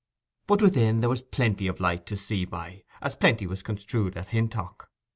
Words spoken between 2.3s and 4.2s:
by, as plenty was construed